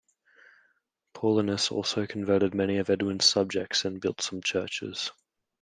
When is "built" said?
4.01-4.19